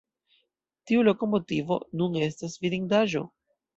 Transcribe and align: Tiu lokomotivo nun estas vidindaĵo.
Tiu 0.91 1.03
lokomotivo 1.09 1.77
nun 2.01 2.17
estas 2.29 2.57
vidindaĵo. 2.65 3.23